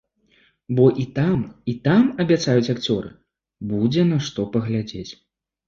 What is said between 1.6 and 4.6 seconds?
і там, абяцаюць акцёры, будзе на што